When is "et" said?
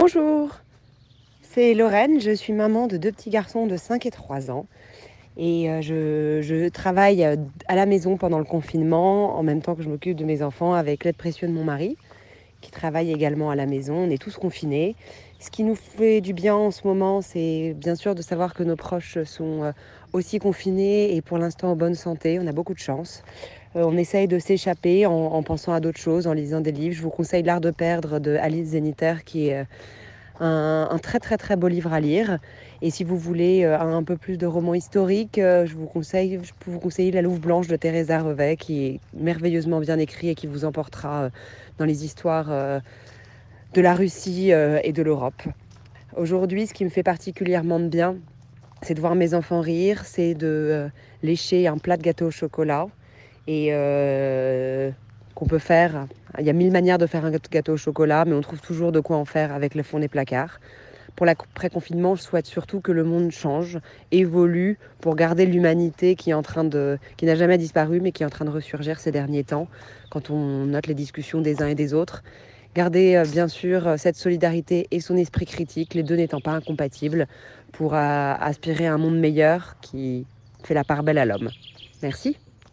4.06-4.10, 5.36-5.70, 21.16-21.22, 32.82-32.90, 40.30-40.34, 44.50-44.92, 53.46-53.70, 71.68-71.74, 74.92-75.00